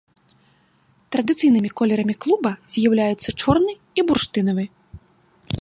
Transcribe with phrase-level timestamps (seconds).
[1.15, 4.63] Традыцыйнымі колерамі клуба з'яўляюцца чорны і бурштынавы.